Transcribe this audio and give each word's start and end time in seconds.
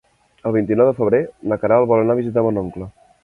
El 0.49 0.55
vint-i-nou 0.55 0.87
de 0.89 0.95
febrer 0.99 1.19
na 1.51 1.59
Queralt 1.65 1.91
vol 1.93 2.03
anar 2.05 2.17
a 2.17 2.21
visitar 2.23 2.47
mon 2.47 2.61
oncle. 2.65 2.89